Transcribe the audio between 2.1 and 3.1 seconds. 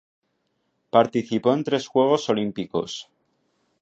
Olímpicos.